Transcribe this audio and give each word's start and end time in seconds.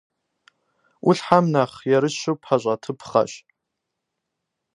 Ӏулъхьэм 1.03 1.45
нэхъ 1.53 1.77
ерыщу 1.95 2.35
пэщӀэтыпхъэщ. 2.41 3.31